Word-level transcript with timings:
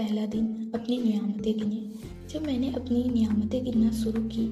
पहला 0.00 0.24
दिन 0.26 0.70
अपनी 0.74 0.96
नियामतें 0.98 1.58
गिनी। 1.58 1.80
जब 2.28 2.42
मैंने 2.42 2.70
अपनी 2.72 3.02
नियामतें 3.04 3.64
गिनना 3.64 3.90
शुरू 3.92 4.22
की 4.26 4.46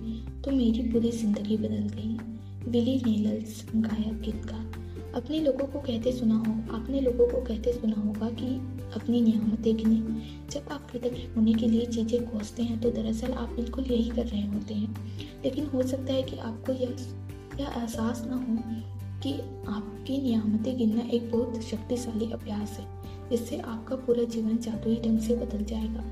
तो 0.44 0.51
मेरी 0.51 0.82
पूरी 0.90 1.10
ज़िंदगी 1.10 1.56
बदल 1.56 1.87
गई। 1.94 2.71
विली 2.71 2.96
नेलल्स 3.06 3.64
गायक 3.76 4.21
गीतकार 4.21 5.13
अपने 5.17 5.40
लोगों 5.40 5.67
को 5.67 5.81
कहते 5.81 6.13
सुना 6.13 6.35
हो, 6.37 6.53
आपने 6.76 7.00
लोगों 7.00 7.26
को 7.26 7.40
कहते 7.40 7.72
सुना 7.72 8.00
होगा 8.00 8.28
कि 8.31 8.46
अपनी 8.95 9.21
नियामतें 9.21 9.76
गिने। 9.76 9.96
जब 10.50 10.69
आप 10.72 10.90
कृतज्ञ 10.90 11.26
होने 11.37 11.54
के 11.54 11.67
लिए 11.67 11.87
चीज़ें 11.87 12.30
खोजते 12.30 12.62
हैं 12.62 12.80
तो 12.80 12.90
दरअसल 12.90 13.33
आप 13.35 13.54
बिल्कुल 13.56 13.85
यही 13.85 14.10
कर 14.10 14.26
रहे 14.26 14.46
होते 14.46 14.74
हैं। 14.74 14.94
लेकिन 15.44 15.67
हो 15.67 15.83
सकता 15.85 16.12
है 16.12 16.23
कि 16.23 16.38
आपको 16.42 16.73
यह 16.74 16.96
एहसास 17.60 18.24
ना 18.27 18.37
हो 18.38 18.59
कि 19.23 19.32
आपकी 20.08 20.20
नियामतें 20.22 20.76
गिनना 20.76 21.02
एक 21.06 21.30
बहुत 21.32 21.60
शक्तिशाली 21.62 22.30
अभ्यास 22.32 22.70
है। 22.72 22.84
जिससे 23.30 23.56
आपका 23.62 23.96
पूरा 23.96 24.22
जीवन 24.24 24.56
जादुई 24.58 24.94
ढंग 24.96 25.18
से 25.20 25.34
बदल 25.36 25.64
जाएगा। 25.64 26.04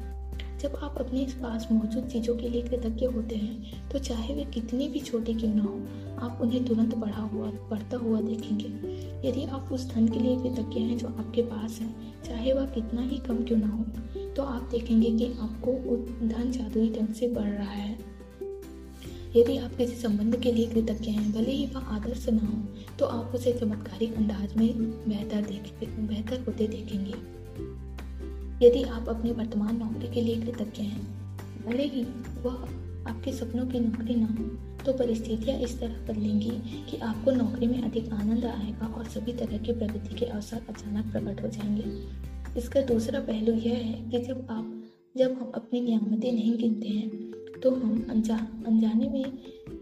जब 0.58 0.74
आप 0.76 0.98
अपने 0.98 1.24
पास 1.34 1.68
मौजूद 1.72 2.08
चीज़ों 2.08 2.34
के 2.36 2.48
लिए 2.48 2.62
कृतज्ञ 2.62 3.06
होते 3.06 3.36
हैं 3.36 3.88
तो 3.90 3.98
चाहे 3.98 4.34
वे 4.34 4.44
कितनी 4.54 4.88
भी 4.88 5.00
छोटी 5.00 5.34
क्यों 5.34 5.52
ना 5.54 5.62
हो, 5.62 5.80
आप 6.18 6.38
उन्हें 6.42 6.64
तुरंत 6.64 6.94
बढ़ा 6.94 7.22
हुआ, 7.22 7.46
बढ़ता 7.70 7.96
हुआ 7.96 8.20
देखेंगे। 8.20 9.28
यदि 9.28 9.44
आप 9.50 9.72
उस 9.72 9.88
धन 9.92 10.08
के 10.08 10.20
लिए 10.20 10.36
कृतज्ञ 10.36 10.80
हैं 10.80 10.98
जो 10.98 11.08
आपके 11.08 11.42
पास 11.44 11.78
है, 11.80 11.88
चाहे 12.24 12.52
वह 12.52 12.66
कितना 12.66 13.02
ही 13.02 13.18
कम 13.18 13.42
क्यों 13.44 13.58
ना 13.58 13.68
हो 13.68 13.84
तो 14.36 14.42
आप 14.44 14.68
देखेंगे 14.70 15.10
कि 15.10 15.32
आपको 15.40 15.72
धन 16.26 16.50
जादुई 16.50 16.92
ढंग 16.92 17.14
से 17.14 17.28
बढ़ 17.28 17.50
रहा 17.50 17.70
है। 17.72 18.15
यदि 19.36 19.56
आप 19.58 19.74
किसी 19.74 19.96
संबंध 19.96 20.36
के 20.40 20.52
लिए 20.52 20.66
कृतज्ञ 20.66 21.10
हैं, 21.10 21.32
भले 21.32 21.52
ही 21.52 21.66
वह 21.66 21.80
आदर्श 21.86 22.28
न 22.28 22.38
हो 22.38 22.96
तो 22.98 23.06
आप 23.06 23.34
उसे 23.34 23.52
चमत्कारिक 23.52 24.14
अंदाज 24.14 24.56
में 24.56 24.68
बेहतर 25.08 25.42
देख, 25.42 25.72
बेहतर 25.84 26.44
होते 26.46 26.66
देखेंगे। 26.66 27.14
यदि 28.66 28.82
आप 28.82 29.08
अपनी 29.08 29.32
वर्तमान 29.32 29.76
नौकरी 29.76 30.14
के 30.14 30.20
लिए 30.20 30.36
कृतज्ञ 30.36 30.82
हैं, 30.82 31.02
भले 31.66 31.82
ही 31.82 32.02
वह 32.42 32.54
आपके 33.10 33.32
सपनों 33.32 33.66
की 33.66 33.80
नौकरी 33.80 34.14
ना 34.14 34.26
हो 34.26 34.44
तो 34.84 34.92
परिस्थितियाँ 34.92 35.58
इस 35.58 35.78
तरह 35.80 36.06
बदलेंगी 36.08 36.50
कि 36.90 36.96
आपको 36.96 37.30
नौकरी 37.30 37.66
में 37.66 37.82
अधिक 37.82 38.12
आनंद 38.12 38.44
आएगा 38.44 38.86
और 38.86 39.04
सभी 39.04 39.32
तरह 39.32 39.58
की 39.58 39.72
प्रगति 39.72 40.14
के 40.14 40.26
अवसर 40.26 40.62
अचानक 40.68 41.12
प्रकट 41.12 41.42
हो 41.42 41.48
जाएँगे। 41.48 42.58
इसका 42.58 42.80
दूसरा 42.80 43.20
पहलू 43.20 43.52
यह 43.52 43.74
है 43.74 44.10
कि 44.10 44.18
जब 44.18 44.46
आप, 44.50 44.82
जब 45.16 45.32
हम 45.32 45.52
अपनी 45.54 45.80
नियामतें 45.80 46.32
नहीं 46.32 46.56
गिनते 46.58 46.88
हैं 46.88 47.25
तो 47.62 47.70
हम 47.72 48.06
अनजा 48.10 48.36
अनजाने 48.66 49.08
में 49.08 49.24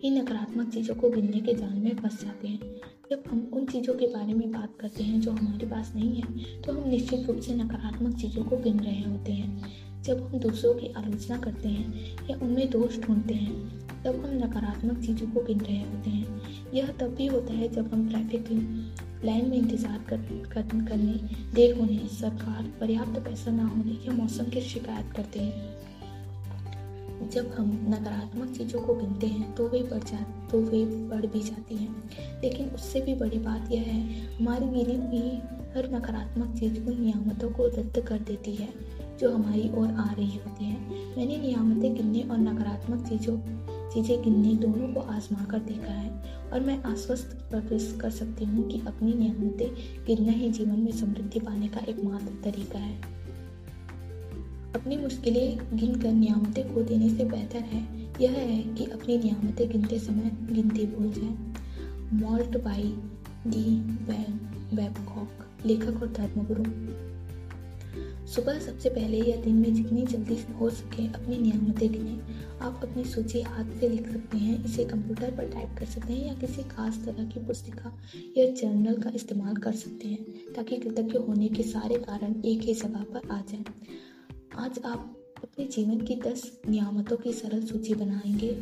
ही 0.03 0.11
नकारात्मक 0.11 0.69
चीज़ों 0.69 0.95
को 0.95 1.11
गिनने 1.11 1.41
के 1.41 1.55
जाल 1.55 1.75
में 1.75 1.95
फंस 1.97 2.21
जाते 2.23 2.49
हैं। 2.49 2.75
जब 3.11 3.23
हम 3.29 3.51
उन 3.55 3.67
चीज़ों 3.67 3.95
के 3.95 4.07
बारे 4.09 4.35
में 4.35 4.53
बात 4.53 4.77
करते 4.81 5.03
हैं 5.03 5.21
जो 5.21 5.31
हमारे 5.33 5.67
पास 5.67 5.93
नहीं 5.95 6.15
है 6.15 6.61
तो 6.63 6.73
हम 6.73 6.89
निश्चित 6.91 7.27
रूप 7.29 7.41
से 7.41 7.55
नकारात्मक 7.55 8.17
चीज़ों 8.17 8.45
को 8.45 8.57
गिन 8.59 8.81
रहे 8.81 9.03
होते 9.03 9.33
हैं। 9.33 10.03
जब 10.03 10.23
हम 10.23 10.39
दूसरों 10.41 10.75
की 10.75 10.93
आलोचना 10.93 11.37
करते 11.39 11.69
हैं 11.69 12.29
या 12.31 12.37
उनमें 12.39 12.71
दोष 12.71 12.99
ढूंढते 13.01 13.35
हैं 13.35 14.03
तब 14.05 14.25
हम 14.25 14.35
नकारात्मक 14.37 14.99
चीज़ों 14.99 15.27
को 15.29 15.43
गिन 15.45 15.61
रहे 15.61 15.79
होते 15.79 16.11
हैं। 16.11 16.73
यह 16.75 16.91
तब 17.01 17.15
भी 17.15 17.27
होता 17.27 17.53
है 17.53 17.69
जब 17.73 17.93
हम 17.95 18.09
ट्रैफ़िक 18.09 18.51
लाइन 19.25 19.49
में 19.51 19.57
इंतज़ार 19.57 20.05
कर, 20.09 20.17
कर, 20.53 20.63
करने 20.87 21.13
देर 21.55 21.79
होने 21.79 21.99
सरकार 22.11 22.63
पर्याप्त 22.81 23.19
पैसा 23.21 23.51
ना 23.51 23.67
होने 23.67 23.99
या 24.07 24.13
मौसम 24.13 24.45
की 24.45 24.61
शिकायत 24.63 25.13
करते 25.17 25.41
हैं। 25.41 25.73
जब 27.23 27.51
हम 27.53 27.71
नकारात्मक 27.89 28.57
चीज़ों 28.57 28.81
को 28.81 28.95
गिनते 28.95 29.27
हैं 29.27 29.55
तो 29.55 29.69
वे 29.69 29.83
बढ़ 29.83 30.03
जा 30.03 30.19
तो 30.51 30.61
वे 30.61 30.85
बढ़ 30.85 31.27
भी 31.27 31.41
जाती 31.41 31.77
हैं। 31.77 32.41
लेकिन 32.43 32.69
उससे 32.69 33.01
भी 33.01 33.15
बड़ी 33.15 33.39
बात 33.39 33.73
यह 33.73 33.83
है, 33.83 34.01
हमारी 34.37 34.67
गिनी 34.67 34.97
हुई 34.97 35.31
हर 35.77 35.91
नकारात्मक 35.95 36.57
चीज़ 36.59 36.79
उन 36.81 37.01
नियामतों 37.01 37.51
को 37.51 37.67
रद्द 37.67 38.05
कर 38.09 38.19
देती 38.19 38.55
है, 38.55 38.69
जो 39.21 39.35
हमारी 39.35 39.71
ओर 39.75 39.89
आ 39.89 40.13
रही 40.13 40.37
होती 40.37 40.65
हैं। 40.65 41.17
मैंने 41.17 41.37
नियामतें 41.37 41.95
गिनने 41.95 42.23
और 42.23 42.39
नकारात्मक 42.39 43.09
चीज़ों, 43.09 43.39
चीज़ें 43.91 44.23
गिनने 44.23 44.55
दोनों 44.55 44.93
को 44.95 45.01
आजमा 45.01 45.45
कर 45.45 45.59
देखा 45.59 45.93
है, 45.93 46.11
और 46.53 46.61
मैं 46.61 46.83
आश्वस्त 46.83 47.37
प्रवेश 47.51 47.99
कर 48.01 48.11
सकती 48.11 48.45
हूँ 48.45 48.69
कि 48.69 48.83
अपनी 48.87 49.15
नियामतें 49.15 49.69
गिनना 50.07 50.33
ही 50.33 50.51
जीवन 50.51 50.79
में 50.79 50.93
समृद्धि 50.93 51.41
पाने 51.41 51.69
का 51.69 51.81
एकमात्र 51.89 52.51
तरीका 52.51 52.79
है। 52.79 53.14
अपनी 54.75 54.97
मुश्किलें 54.97 55.59
गिन 55.75 55.95
कर 56.01 56.13
नियामतें 56.13 56.75
खो 56.75 56.83
देने 56.83 57.09
से 57.09 57.25
बेहतर 57.25 57.59
है। 57.59 57.83
यह 58.21 58.31
है 58.31 58.63
कि 58.63 58.85
अपनी 58.85 59.19
नियामतें 59.19 59.69
गिनते 59.71 59.99
समय 59.99 60.31
गिनती 60.53 60.87
भूल 60.87 61.13
जाए। 61.13 62.21
मॉल्ट 62.23 62.57
बाई 62.65 62.95
डी 63.47 63.81
वेबकॉक, 64.77 65.47
लेखक 65.67 66.03
और 66.03 66.13
धर्मगुरु। 66.13 66.65
सुबह 68.27 68.59
सबसे 68.59 68.89
पहले 68.89 69.19
या 69.31 69.37
दिन 69.37 69.55
में 69.55 69.75
जितनी 69.75 70.03
जल्दी 70.03 70.39
हो 70.61 70.71
सके 70.71 71.07
अपनी 71.07 71.39
नियामतें 71.39 71.93
गिने। 71.93 72.19
आप 72.61 72.81
अपनी 72.83 73.05
सूची 73.05 73.43
हाथ 73.43 73.81
से 73.81 73.89
लिख 73.89 74.09
सकते 74.13 74.39
हैं, 74.39 74.65
इसे 74.65 74.85
कंप्यूटर 74.85 75.31
पर 75.31 75.49
टाइप 75.49 75.79
कर 75.79 75.85
सकते 75.85 76.13
हैं 76.13 76.27
या 76.27 76.35
किसी 76.35 76.63
खास 76.63 77.03
तरह 77.05 77.25
की 77.25 77.41
पुस्तिका 77.41 77.93
या 78.37 78.47
जर्नल 78.55 78.97
का 78.97 79.11
इस्तेमाल 79.15 79.57
कर 79.57 79.73
सकते 79.73 80.09
हैं, 80.09 80.25
ताकि 80.55 80.77
कृतज्ञ 80.77 81.19
होने 81.19 81.49
के 81.49 81.63
सारे 81.63 81.95
कारण 81.95 82.35
एक 82.45 82.61
ही 82.61 82.75
जगह 82.75 83.05
पर 83.15 83.29
आ 83.31 83.41
जाएँ। 83.41 83.65
आज 84.59 84.81
आप 84.85 85.17
अपने 85.37 85.65
जीवन 85.65 86.01
की 86.01 86.17
दस 86.17 86.61
नियामतों 86.69 87.17
की 87.17 87.33
सरल 87.33 87.67
सूची 87.67 87.95
बनाएँगे। 87.95 88.53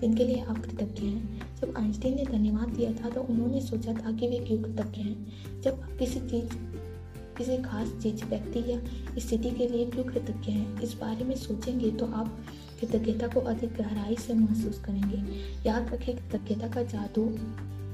जिनके 0.00 0.24
लिए 0.24 0.40
आप 0.40 0.58
कृतज्ञ 0.58 1.06
हैं। 1.06 1.56
जब 1.56 1.74
आइंस्टीन 1.76 2.14
ने 2.14 2.24
धन्यवाद 2.24 2.68
दिया 2.68 2.92
था 2.92 3.10
तो 3.10 3.20
उन्होंने 3.22 3.60
सोचा 3.60 3.92
था 3.92 4.12
कि 4.12 4.28
वे 4.28 4.38
क्यों 4.38 4.62
कृतज्ञ 4.62 5.00
हैं? 5.00 5.26
जब 5.62 5.80
आप 5.80 5.98
किसी 5.98 6.20
चीज़, 6.20 6.48
किसी 7.38 7.58
खास 7.58 7.88
चीज़, 8.02 8.24
व्यक्ति 8.24 8.72
या 8.72 8.80
स्थिति 9.18 9.50
के 9.50 9.68
लिए 9.68 9.86
क्यों 9.86 10.04
कृतज्ञ 10.04 10.52
हैं? 10.52 10.80
इस 10.80 10.94
बारे 10.94 11.24
में 11.24 11.34
सोचेंगे 11.34 11.90
तो 11.90 12.06
आप 12.06 12.38
कृतज्ञता 12.80 13.26
को 13.26 13.40
अधिक 13.40 13.74
गहराई 13.74 14.16
से 14.16 14.34
महसूस 14.34 14.78
करेंगे। 14.78 15.16
याद 15.68 15.94
रखें, 15.94 16.16
कृतज्ञता 16.16 16.68
का 16.68 16.82
जादू 16.82 17.24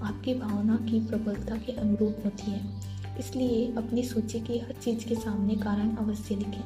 आपकी 0.04 0.34
भावना 0.34 0.76
की 0.76 1.06
प्रबलता 1.06 1.56
के 1.56 1.72
अनुरूप 1.72 2.16
होती 2.24 2.50
है। 2.50 2.80
इसलिए 3.18 3.72
अपनी 3.72 4.02
सूची 4.02 4.40
की 4.40 4.58
हर 4.58 4.72
चीज़ 4.72 5.04
के 5.04 5.14
सामने 5.14 5.54
कारण 5.54 5.96
अवश्य 5.96 6.36
लिखें। 6.36 6.64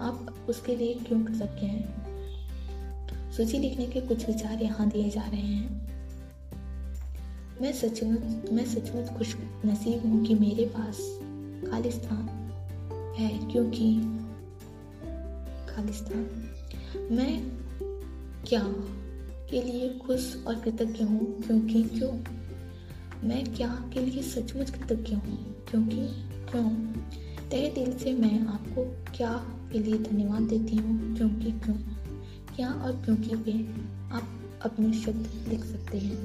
आप 0.00 0.46
उसके 0.48 0.76
लिए 0.76 0.94
क्यों 0.94 1.24
कृतज्ञ 1.24 1.66
हैं? 1.66 2.08
सूची 3.32 3.58
लिखने 3.58 3.86
के 3.86 4.00
कुछ 4.00 4.26
विचार 4.26 4.62
यहाँ 4.62 4.88
दिए 4.88 5.10
जा 5.10 5.22
रहे 5.22 5.40
हैं। 5.40 5.88
मैं 7.62 7.72
सचमुच 7.72 8.50
मैं 8.52 8.64
सचमुच 8.64 9.18
खुश 9.18 9.36
नसीब 9.66 10.06
हूँ 10.06 10.26
कि 10.26 10.34
मेरे 10.34 10.64
पास 10.64 10.96
खालिस्तान 11.70 12.28
है, 13.18 13.52
क्योंकि 13.52 14.00
खालिस्तान 15.74 16.48
मैं 17.14 17.58
क्या 18.44 18.64
के 19.50 19.62
लिए 19.62 19.98
खुश 19.98 20.44
और 20.46 20.60
कृतज्ञ 20.60 21.04
हूँ? 21.04 21.42
क्योंकि, 21.42 21.82
क्यों? 21.82 22.12
मैं 23.28 23.54
क्या 23.54 23.90
के 23.94 24.00
लिए 24.00 24.22
सचमुच 24.22 24.70
कृतज्ञ 24.70 25.14
हूँ? 25.14 25.64
क्योंकि, 25.70 26.06
क्यों? 26.50 26.92
तहे 27.50 27.68
दिल 27.70 27.92
से 27.98 28.12
मैं 28.12 28.40
आपको 28.46 28.82
क्या 29.16 29.32
के 29.72 29.78
लिए 29.78 29.98
धन्यवाद 29.98 30.42
देती 30.42 30.76
हूँ? 30.76 31.16
क्योंकि 31.16 31.50
क्यों? 31.60 31.74
क्या 32.56 32.70
और 32.70 32.92
क्योंकि 33.04 33.34
वे 33.36 33.52
आप 34.12 34.28
अपने 34.62 34.92
शब्द 34.92 35.48
लिख 35.48 35.64
सकते 35.64 35.98
हैं। 35.98 36.16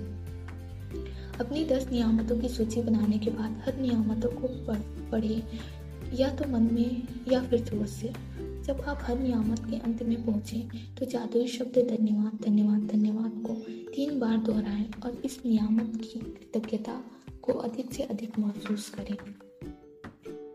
अपनी 1.39 1.63
दस 1.65 1.87
नियामतों 1.91 2.39
की 2.39 2.49
सूची 2.49 2.81
बनाने 2.81 3.17
के 3.17 3.29
बाद 3.29 3.61
हर 3.65 3.79
नियामतों 3.79 4.29
को 4.31 4.47
पढ़े 5.11 5.43
या 6.13 6.29
तो 6.29 6.49
मन 6.49 6.69
में 6.73 7.07
या 7.31 7.43
फिर 7.43 7.63
ज़ोर 7.63 7.85
से। 7.87 8.13
जब 8.63 8.81
आप 8.81 8.99
हर 9.01 9.19
नियामत 9.19 9.59
के 9.59 9.77
अंत 9.77 10.03
में 10.03 10.25
पहुँचे 10.25 10.59
तो 10.99 11.05
जादुई 11.05 11.47
शब्द 11.47 11.79
धन्यवाद 11.89 12.39
धन्यवाद 12.45 12.87
धन्यवाद 12.87 13.41
को 13.45 13.53
तीन 13.91 14.19
बार 14.19 14.37
दोहराएँ 14.37 14.85
और 15.05 15.21
इस 15.25 15.39
नियामत 15.45 15.95
की 15.95 16.19
कृतज्ञता 16.19 17.01
को 17.41 17.53
अधिक 17.53 17.93
से 17.93 18.03
अधिक 18.03 18.39
महसूस 18.39 18.89
करें। 18.89 19.17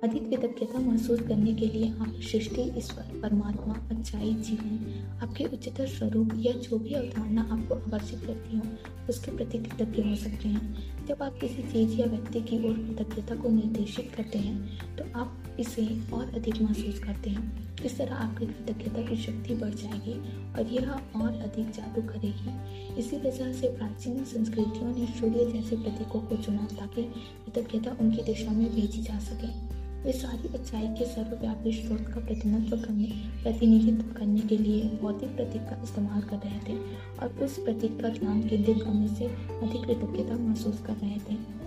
अधिक 0.05 0.29
कृतज्ञता 0.31 0.79
महसूस 0.79 1.21
करने 1.21 1.53
के 1.55 1.67
लिए 1.67 1.89
आप 1.91 2.21
सृष्टि, 2.23 2.63
ईश्वर, 2.79 3.05
परमात्मा, 3.21 3.75
अच्छाई, 3.91 4.33
जीवन, 4.33 5.19
आपके 5.23 5.45
उच्चतर 5.45 5.87
स्वरूप 5.87 6.33
या 6.37 6.53
जो 6.53 6.79
भी 6.79 6.93
अवधारणा 6.95 7.43
आपको 7.43 7.75
आकर्षित 7.75 8.21
करती 8.21 8.57
हो, 8.57 8.63
उसके 9.09 9.31
प्रति 9.31 9.59
कृतज्ञ 9.59 10.03
हो 10.03 10.15
सकते 10.17 10.49
हैं। 10.49 11.07
जब 11.07 11.23
आप 11.23 11.39
किसी 11.41 11.63
चीज़ 11.63 11.99
या 12.01 12.07
व्यक्ति 12.07 12.41
की 12.41 12.59
ओर 12.69 12.75
कृतज्ञता 12.77 13.35
को 13.35 13.49
निर्देशित 13.49 14.13
करते 14.17 14.39
हैं 14.39 14.97
तो 14.97 15.05
आप 15.21 15.57
इसे 15.61 15.87
और 16.13 16.35
अधिक 16.35 16.61
महसूस 16.63 16.99
करते 16.99 17.31
हैं। 17.31 17.85
इस 17.85 17.97
तरह 17.99 18.15
आपकी 18.15 18.47
कृतज्ञता 18.47 19.03
की 19.03 19.17
शक्ति 19.17 19.55
बढ़ 19.55 19.75
जाएगी 19.75 20.15
और 20.53 20.73
यह 20.73 20.91
और 20.91 21.41
अधिक 21.41 21.71
जादू 21.71 22.03
करेगी। 22.03 22.99
इसी 23.01 23.17
वजह 23.17 23.53
से 23.53 23.69
प्राचीन 23.69 24.25
संस्कृतियों 24.25 24.95
ने 24.97 25.07
सूर्य 25.19 25.51
जैसे 25.53 25.77
प्रतीकों 25.77 26.21
को 26.21 26.37
चुना 26.37 26.69
ताकि 26.79 27.03
कृतज्ञता 27.47 27.97
उनकी 28.01 28.23
दिशा 28.23 28.53
में 28.53 28.71
भेजी 28.75 29.03
जा 29.03 29.19
सके। 29.19 29.79
वे 30.05 30.13
सारी 30.13 30.49
अच्छाई 30.55 30.87
के 30.89 31.05
सर्वव्यापी 31.05 31.73
स्रोत 31.73 32.01
का 32.01 32.21
प्रतिनिधित्व 32.21 32.77
करने 32.77 33.07
प्रतिनिधित्व 33.43 34.13
करने 34.13 34.41
के 34.41 34.57
लिए 34.57 34.83
भौतिक 35.03 35.37
प्रतीक 35.37 35.63
का 35.63 35.83
इस्तेमाल 35.83 36.21
कर 36.21 36.37
रहे 36.37 36.59
थे 36.69 36.79
और 37.23 37.45
उस 37.45 37.59
प्रतीक 37.59 38.01
का 38.01 38.09
ध्यान 38.09 38.43
केंद्रित 38.49 38.83
करने 38.83 39.09
से 39.09 39.25
अधिक 39.61 39.85
कृतज्ञता 39.85 40.37
महसूस 40.37 40.81
कर 40.87 40.93
रहे 40.93 41.19
थे 41.19 41.59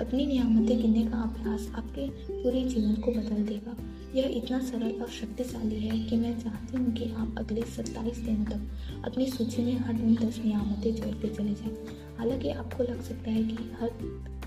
अपनी 0.00 0.26
नियामतें 0.26 0.82
गिनने 0.82 1.06
का 1.06 1.18
अभ्यास 1.18 1.70
आपके 1.74 2.08
पूरे 2.42 2.64
जीवन 2.64 2.94
को 2.94 3.10
बदल 3.10 3.42
देगा 3.42 3.76
यह 4.14 4.32
इतना 4.36 4.58
सरल 4.58 5.02
और 5.02 5.08
शक्तिशाली 5.08 5.80
है 5.80 5.98
कि 5.98 6.16
मैं 6.16 6.38
चाहती 6.40 6.76
हूँ 6.76 6.92
कि 6.92 7.04
आप 7.04 7.34
अगले 7.38 7.62
सत्ताईस 7.62 8.18
दिनों 8.18 8.44
तक 8.44 9.04
अपनी 9.04 9.26
सूची 9.26 9.62
में 9.62 9.76
हर 9.78 9.92
दिन 9.92 10.14
दस 10.14 10.40
नियामतें 10.44 10.94
जोड़ते 10.94 11.28
चले 11.28 11.54
जाएँ। 11.54 11.76
हालाँकि 12.18 12.50
आपको 12.50 12.82
लग 12.82 13.02
सकता 13.02 13.30
है 13.30 13.42
कि 13.44 13.54
हर 13.54 13.90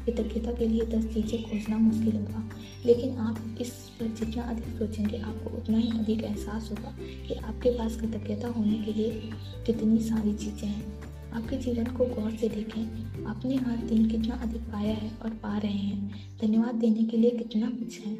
कृतज्ञता 0.07 0.51
के 0.51 0.67
लिए 0.67 0.81
दस 0.81 1.13
चीज़ें 1.13 1.43
खोजना 1.43 1.77
मुश्किल 1.77 2.15
होगा। 2.15 2.49
लेकिन 2.85 3.17
आप 3.17 3.57
इस 3.61 3.69
पर 3.69 4.07
जितना 4.07 4.43
अधिक 4.43 4.65
सोचेंगे, 4.65 5.17
आपको 5.17 5.57
उतना 5.57 5.77
ही 5.77 5.89
अधिक 5.89 6.23
एहसास 6.23 6.71
होगा 6.71 6.95
कि 7.27 7.33
आपके 7.33 7.69
पास 7.69 8.01
कृतज्ञता 8.01 8.47
होने 8.47 8.77
के 8.77 8.93
लिए 8.93 9.29
कितनी 9.65 9.99
सारी 9.99 10.33
चीज़ें 10.33 10.67
हैं। 10.67 11.07
आपके 11.31 11.57
जीवन 11.57 11.85
को 11.85 12.05
गौर 12.05 12.31
से 12.31 12.49
देखें, 12.49 12.83
आपने 13.25 13.55
हर 13.55 13.77
दिन 13.77 14.09
कितना 14.09 14.35
अधिक 14.35 14.61
पाया 14.61 14.93
है 14.93 15.11
और 15.23 15.29
पा 15.29 15.57
रहे 15.57 15.71
हैं। 15.71 16.15
धन्यवाद 16.41 16.75
देने 16.75 17.03
के 17.03 17.17
लिए 17.17 17.31
कितना 17.31 17.69
कुछ 17.69 17.99
है। 17.99 18.13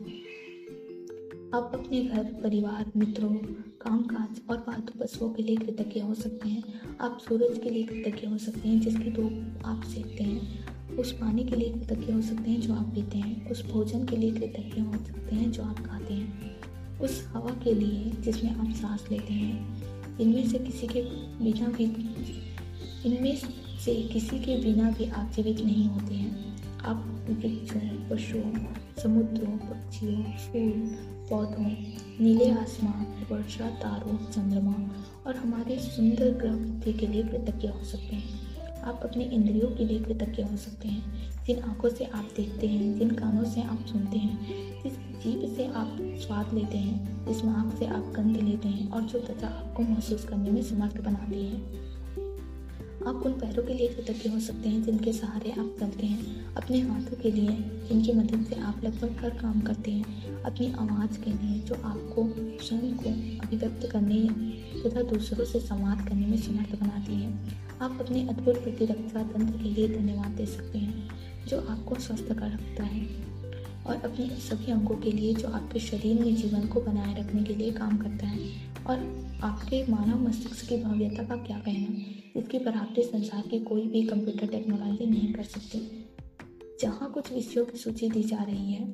आप 1.54 1.72
अपने 1.74 2.04
घर, 2.04 2.24
परिवार, 2.24 2.92
मित्रों, 2.98 3.36
कामकाज 3.81 4.42
और 4.50 4.57
पालतू 4.57 5.00
पशुओं 5.00 5.30
के 5.30 5.44
लिए 5.44 5.56
कृतज्ञ 5.56 6.00
हो 6.00 6.13
सकते 6.13 6.50
हैं। 6.50 6.63
आप 7.01 7.19
सूरज 7.30 7.60
के 7.63 7.69
लिए 7.69 7.84
कृतज्ञ 7.84 8.28
हो 8.28 8.38
सकते 8.38 8.69
हैं, 8.69 8.81
जिसकी 8.81 9.12
धूप 9.12 9.62
आप 9.66 9.84
सेकते 9.84 10.24
हैं। 10.24 10.76
उस 11.00 11.12
पानी 11.12 11.44
के 11.44 11.56
लिए 11.56 11.69
कृतज्ञ 11.69 12.13
हो 12.13 12.22
सकते 12.22 12.51
हैं 12.51 12.62
जो 12.62 12.74
आप 12.74 12.86
पीते 12.95 13.18
हैं। 13.18 13.50
उस 13.50 13.72
भोजन 13.72 14.06
के 14.06 14.18
लिए 14.18 14.31
कृतज्ञ 14.31 14.81
हो 14.81 14.94
सकते 14.94 15.36
हैं 15.36 15.51
जो 15.51 15.63
आप 15.63 15.88
खाते 15.88 16.13
हैं। 16.13 16.56
उस 17.00 17.28
हवा 17.28 17.51
के 17.63 17.74
लिए 17.74 18.12
जिसमें 18.22 18.51
आप 18.51 18.75
सांस 18.75 19.06
लेते 19.12 19.34
हैं। 19.34 19.78
इनमें 20.19 20.48
से 20.48 20.60
किसी 20.60 20.88
के 20.88 21.01
बिना 21.44 21.68
भी, 21.68 21.84
इनमें 23.06 23.38
से 23.86 23.95
किसी 23.95 24.39
के 24.39 24.63
बिना 24.63 24.92
भी 24.92 25.06
आप 25.06 25.31
जीवित 25.36 25.60
नहीं 25.60 25.88
होते 25.88 26.16
हैं। 26.16 26.57
आप 26.78 27.28
वृक्षों 27.30 28.10
पशुओं 28.10 28.54
समुद्रों 29.04 29.57
पक्षियों 29.57 30.24
फूल, 30.24 30.72
पौधों 31.30 31.72
नीले 32.22 32.51
आसमान, 32.51 33.28
वर्षा, 33.31 33.69
तारों, 33.69 34.18
चंद्रमा 34.18 35.06
और 35.28 35.36
हमारे 35.36 35.80
सुंदर 35.80 36.31
ग्रह 36.31 36.92
के 36.94 37.07
लिए 37.07 37.24
कृतज्ञ 37.24 37.68
हो 37.68 37.84
सकते 37.84 38.16
हैं। 38.16 38.37
आप 38.88 39.00
अपने 39.04 39.24
इंद्रियों 39.24 39.68
के 39.68 39.86
लिए 39.86 40.00
कृतज्ञ 40.00 40.44
हो 40.44 40.57
सकते 40.57 40.88
हैं। 40.88 41.31
जिन 41.45 41.60
आँखों 41.60 41.89
से 41.89 42.06
आप 42.06 42.30
देखते 42.38 42.68
हैं, 42.68 43.00
जिन 43.00 43.12
कानों 43.12 43.44
से 43.44 43.62
आप 43.62 43.86
सुनते 43.86 44.18
हैं, 44.18 44.39
जिस 44.84 44.94
जीभ 44.94 45.56
से 45.56 45.68
आप 45.68 45.98
स्वाद 46.01 46.54
लेते 46.54 46.78
हैं, 46.78 47.25
जिस 47.28 47.44
नाक 47.45 47.80
से 47.80 47.86
आप 47.86 48.13
गंध 48.16 48.38
लेते 48.38 48.68
हैं 48.68 48.92
और 48.92 49.01
जो 49.01 49.19
त्वचा 49.19 49.48
आपको 49.48 49.84
महसूस 49.84 50.25
करने 50.25 50.51
में 50.51 50.62
समर्थ 50.62 51.01
बनाती 51.01 51.45
है। 51.45 51.88
आप 53.07 53.24
उन 53.25 53.31
पैरों 53.31 53.63
के 53.63 53.74
लिए 53.74 53.88
कृतज्ञ 53.88 54.30
हो 54.30 54.39
सकते 54.39 54.69
हैं 54.69 54.83
जिनके 54.83 55.13
सहारे 55.13 55.51
आप 55.51 55.77
चलते 55.80 56.06
हैं। 56.06 56.54
अपने 56.56 56.80
हाथों 56.81 57.18
के 57.18 57.31
लिए, 57.31 57.48
जिनकी 57.89 58.13
मदद 58.13 58.45
से 58.50 58.56
आप 58.56 58.81
लगभग 58.83 59.18
हर 59.19 59.30
काम 59.30 59.62
करते 59.62 59.92
हैं। 59.92 60.36
अपनी 60.42 60.74
आवाज़ 60.74 61.19
के 61.19 61.31
लिए, 61.31 61.59
जो 61.59 61.75
आपको 61.75 62.30
स्वयं 62.65 62.98
को 62.98 63.09
अभिव्यक्त 63.48 63.89
करने 63.92 64.15
तथा 64.83 65.01
दूसरों 65.01 65.45
से 65.45 65.59
संवाद 65.59 66.09
करने 66.09 66.27
में 66.27 66.38
समर्थ 66.38 66.80
बनाती 66.80 67.15
है। 67.15 67.33
आप 67.81 67.98
अपने 68.01 68.27
अद्भुत 68.27 68.63
प्रतिरक्षा 68.63 69.24
तंत्र 69.24 69.63
के 69.63 69.69
लिए 69.69 69.98
धन्यवाद 69.98 70.31
दे 70.31 70.45
सकते 70.45 70.80
हैं, 70.80 71.10
जो 71.48 71.62
आपको 71.62 71.95
स्वस्थ 71.95 72.27
कर 72.27 72.51
रखता 72.51 72.83
है। 72.83 73.06
और 73.88 73.95
अपने 73.95 74.30
सभी 74.30 74.71
अंगों 74.71 74.95
के 74.95 75.12
लिए, 75.12 75.33
जो 75.33 75.48
आपके 75.48 75.80
शरीर 75.80 76.19
में 76.19 76.36
जीवन 76.36 76.68
को 76.68 76.81
बनाए 76.81 77.21
रखने 77.21 77.44
के 77.44 77.56
लिए 77.56 77.71
काम 77.71 77.98
करता 77.98 78.27
है। 78.27 78.66
और 78.89 79.39
आपके 79.44 79.86
मानव 79.92 80.28
मस्तिष्क 80.28 80.69
की 80.69 80.78
भव्यता 80.78 81.24
का 81.24 81.36
क्या 81.36 81.60
कहना? 81.60 82.39
इसकी 82.39 82.60
बराबरी 82.60 83.04
संसार 83.04 83.48
की 83.48 83.60
कोई 83.60 83.88
भी 83.88 84.04
कंप्यूटर 84.04 84.48
टेक्नोलॉजी 84.48 85.06
नहीं 85.06 85.34
कर 85.34 85.44
सकती। 85.44 86.06
जहाँ 86.81 87.12
कुछ 87.12 87.31
विषयों 87.34 87.66
की 87.66 87.78
सूची 87.78 88.10
दी 88.10 88.24
जा 88.24 88.44
रही 88.44 88.74
है, 88.74 88.94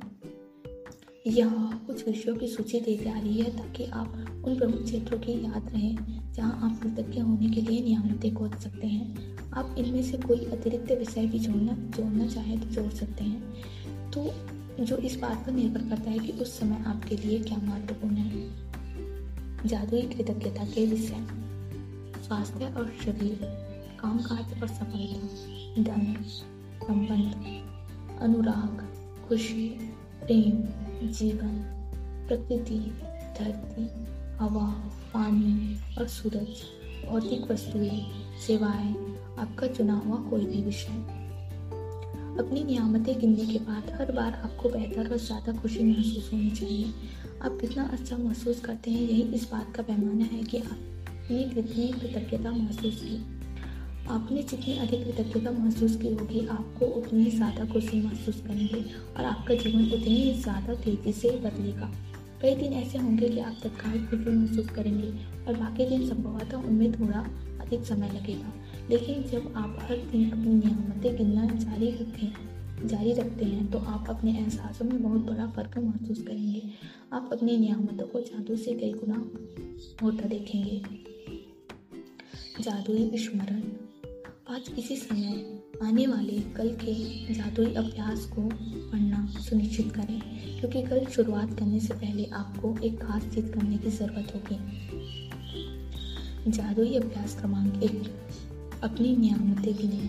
यहाँ 1.27 1.83
कुछ 1.87 2.05
विषयों 2.07 2.35
की 2.35 2.47
सूची 2.47 2.79
दी 2.79 2.95
जा 2.97 3.19
रही 3.19 3.41
है 3.41 3.57
ताकि 3.57 3.85
आप 3.85 4.43
उन 4.45 4.57
प्रमुख 4.57 4.83
क्षेत्रों 4.83 5.19
की 5.19 5.33
याद 5.45 5.69
रहें, 5.73 5.95
जहाँ 6.33 6.59
आप 6.63 6.81
कृतज्ञ 6.83 7.19
होने 7.19 7.49
के 7.49 7.61
लिए 7.61 7.83
नियामतें 7.83 8.33
खोज 8.33 8.55
सकते 8.55 8.87
हैं। 8.87 9.37
आप 9.51 9.75
इनमें 9.77 10.03
से 10.03 10.17
कोई 10.17 10.45
अतिरिक्त 10.45 10.91
विषय 10.91 11.25
भी 11.25 11.39
जोड़ना 11.39 11.77
जोड़ना 11.97 12.27
चाहें 12.27 12.59
तो 12.59 12.67
जोड़ 12.67 12.91
सकते 12.91 13.23
हैं। 13.23 14.11
तो 14.11 14.29
जो 14.85 14.97
इस 14.97 15.19
बात 15.19 15.45
पर 15.45 15.51
निर्भर 15.51 15.89
करता 15.89 16.11
है 16.11 16.19
कि 16.19 16.31
उस 16.31 16.59
समय 16.59 16.83
आपके 16.87 17.15
लिए 17.15 17.39
क्या 17.39 17.57
महत्वपूर्ण 17.57 18.15
है। 18.15 18.62
जादुई 19.65 20.01
कृतज्ञता 20.01 20.65
के 20.65 20.85
विषय। 20.85 21.25
स्वास्थ्य 22.23 22.65
और 22.65 22.93
शरीर, 23.05 23.39
कामकाज 24.01 24.61
और 24.61 24.67
सफलता 24.67 25.83
धन, 25.83 26.15
संबंध, 26.87 27.61
अनुराग, 28.21 28.87
खुशी, 29.27 29.67
प्रेम, 30.23 30.63
जीवन, 31.11 31.55
प्रकृति, 32.27 32.79
धरती, 33.39 33.89
हवा, 34.39 34.67
पानी 35.13 35.79
और 35.97 36.07
सूरज, 36.07 36.63
भौतिक 37.09 37.51
वस्तुएँ, 37.51 38.01
सेवाएँ, 38.47 38.93
आपका 39.39 39.67
चुना 39.67 39.93
हुआ 39.93 40.17
कोई 40.29 40.45
भी 40.45 40.61
विषय। 40.61 40.93
अपनी 42.39 42.63
नियामतें 42.63 43.19
गिनने 43.19 43.45
के 43.45 43.59
बाद 43.59 43.91
हर 43.99 44.11
बार 44.11 44.33
आपको 44.33 44.69
बेहतर 44.69 45.11
और 45.11 45.17
ज़्यादा 45.17 45.53
खुशी 45.53 45.83
महसूस 45.83 46.29
होनी 46.33 46.51
चाहिए। 46.51 46.85
आप 47.45 47.57
कितना 47.61 47.83
अच्छा 47.83 48.17
महसूस 48.17 48.59
करते 48.59 48.91
हैं, 48.91 49.01
यही 49.01 49.21
इस 49.35 49.43
बात 49.51 49.73
का 49.75 49.83
पैमाना 49.83 50.25
है 50.25 50.43
कि 50.43 50.57
आपने 50.57 51.43
कितनी 51.45 51.87
कृतज्ञता 51.91 52.51
महसूस 52.51 53.01
की। 53.01 53.15
आपने 54.09 54.43
जितनी 54.43 54.77
अधिक 54.77 55.03
कृतज्ञता 55.05 55.51
महसूस 55.51 55.95
की 55.95 56.13
होगी, 56.13 56.45
आपको 56.47 56.85
उतनी 56.85 57.25
ज़्यादा 57.31 57.65
खुशी 57.65 58.01
महसूस 58.01 58.41
करेंगे 58.47 58.83
और 59.17 59.25
आपका 59.25 59.55
जीवन 59.55 59.91
उतनी 59.91 60.33
ज़्यादा 60.33 60.75
तेज़ी 60.75 61.13
से 61.13 61.31
बदलेगा। 61.39 61.91
कई 62.41 62.55
दिन 62.55 62.73
ऐसे 62.73 62.97
होंगे 62.97 63.29
कि 63.29 63.39
आप 63.39 63.57
तत्काल 63.63 63.99
खुशी 64.05 64.29
महसूस 64.29 64.69
करेंगे 64.69 65.11
और 65.47 65.59
बाकी 65.59 65.85
दिन 65.85 66.07
संभवतः 66.09 66.57
उनमें 66.59 66.91
थोड़ा 66.91 67.25
अधिक 67.61 67.85
समय 67.85 68.09
लगेगा। 68.09 68.53
लेकिन 68.89 69.23
जब 69.23 69.53
आप 69.57 69.77
हर 69.81 69.97
दिन 70.11 70.29
अपनी 70.31 70.53
नियामतें 70.53 71.15
गिनना 71.17 71.45
जारी 71.55 71.91
रखें 71.91 72.52
जारी 72.85 73.13
रखते 73.13 73.45
हैं 73.45 73.71
तो 73.71 73.79
आप 73.79 74.09
अपने 74.09 74.31
एहसासों 74.39 74.85
में 74.85 75.03
बहुत 75.03 75.21
बड़ा 75.21 75.47
फ़र्क 75.47 75.77
महसूस 75.77 76.21
करेंगे। 76.23 76.61
आप 77.13 77.29
अपनी 77.33 77.57
नियामतों 77.57 78.07
को 78.07 78.19
जादू 78.19 78.55
से 78.55 78.73
कई 78.73 78.91
गुना 78.93 79.19
होता 80.01 80.27
देखेंगे। 80.27 80.81
जादुई 82.61 83.17
स्मरण। 83.17 83.61
आज 84.49 84.71
इसी 84.79 84.95
समय 84.95 85.61
आने 85.83 86.07
वाले 86.07 86.39
कल 86.39 86.69
के 86.75 86.93
जादुई 87.33 87.73
अभ्यास 87.73 88.25
को 88.25 88.41
पढ़ना 88.91 89.25
सुनिश्चित 89.25 89.91
करें, 89.91 90.19
क्योंकि 90.59 90.81
कल 90.81 91.05
शुरुआत 91.05 91.59
करने 91.59 91.79
से 91.79 91.93
पहले 91.93 92.25
आपको 92.25 92.75
एक 92.83 92.99
खास 93.01 93.23
चीज़ 93.23 93.51
करने 93.51 93.77
की 93.77 93.89
ज़रूरत 93.89 94.35
होगी। 94.35 94.57
जादुई 96.51 96.95
अभ्यास 96.95 97.39
क्रमांक 97.39 97.83
एक। 97.83 98.03
अपनी 98.83 99.15
नियामतें 99.17 99.75
गिने। 99.75 100.01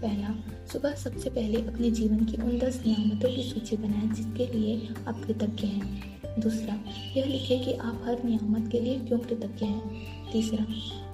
पहला 0.00 0.34
सुबह 0.72 0.94
सबसे 0.94 1.30
पहले 1.30 1.58
अपने 1.62 1.90
जीवन 1.90 2.24
की 2.24 2.36
उन 2.36 2.58
दस 2.58 2.80
नियामतों 2.86 3.28
की 3.28 3.42
सूची 3.42 3.76
बनाएँ 3.76 4.08
जिसके 4.10 4.46
लिए 4.48 4.88
आप 5.08 5.22
कृतज्ञ 5.26 5.66
हैं। 5.66 6.40
दूसरा, 6.40 6.74
यह 7.16 7.24
लिखें 7.24 7.64
कि 7.64 7.72
आप 7.72 8.02
हर 8.06 8.22
नियामत 8.24 8.70
के 8.72 8.80
लिए 8.80 8.98
क्यों 8.98 9.18
कृतज्ञ 9.18 9.66
हैं। 9.66 10.32
तीसरा, 10.32 10.64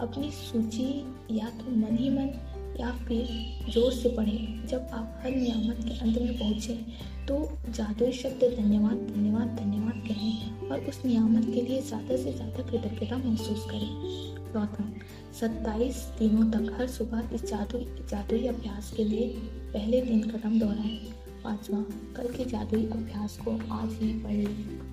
अपनी 0.01 0.31
सूची 0.33 0.89
या 1.31 1.51
तो 1.51 1.77
मन 1.77 1.97
ही 1.97 2.11
मन 2.11 2.33
या 2.81 2.91
फिर 2.99 3.27
ज़ोर 3.71 3.93
से 3.93 4.09
पढ़ें। 4.09 4.67
जब 4.67 4.89
आप 4.93 5.21
हर 5.25 5.31
नियामत 5.31 5.85
के 5.89 5.99
अंत 5.99 6.19
में 6.19 6.39
पहुँचें 6.39 7.27
तो 7.27 7.37
जादुई 7.69 8.13
शब्द 8.13 8.45
धन्यवाद 8.57 9.07
धन्यवाद 9.09 9.57
धन्यवाद 9.59 10.05
कहें 10.09 10.69
और 10.69 10.81
उस 10.81 11.05
नियामत 11.05 11.45
के 11.45 11.63
लिए 11.63 11.83
ज़्यादा 11.83 12.17
से 12.17 12.33
ज़्यादा 12.33 12.71
कृतज्ञता 12.71 13.17
महसूस 13.19 13.67
करें। 13.71 14.32
चौथा 14.53 14.93
सत्ताईस 15.41 16.13
दिनों 16.19 16.51
तक 16.51 16.77
हर 16.79 16.87
सुबह 16.87 17.29
इस 17.33 17.45
जादुई 17.45 17.85
जादुई 17.85 18.47
अभ्यास 18.47 18.93
के 18.97 19.05
लिए 19.05 19.29
पहले 19.73 20.01
दिन 20.01 20.23
कदम 20.23 20.61
दोहराएँ। 20.61 21.13
पाँचवा, 21.45 21.85
कल 22.17 22.29
के 22.29 22.45
जादुई 22.45 22.87
अभ्यास 22.87 23.37
को 23.37 23.75
आज 23.75 23.91
ही 23.93 24.19
पढ़। 24.21 24.33
लें 24.33 24.92